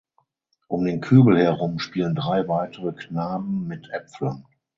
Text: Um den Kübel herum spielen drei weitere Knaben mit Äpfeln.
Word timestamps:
Um 0.67 0.83
den 0.85 0.99
Kübel 0.99 1.37
herum 1.37 1.77
spielen 1.77 2.15
drei 2.15 2.47
weitere 2.47 2.91
Knaben 2.93 3.67
mit 3.67 3.87
Äpfeln. 3.91 4.45